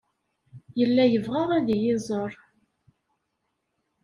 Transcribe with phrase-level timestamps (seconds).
[0.79, 2.31] Yella yebɣa ad iyi-iẓer.